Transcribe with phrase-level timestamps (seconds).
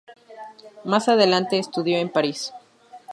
[0.83, 2.51] Más adelante estudió en París.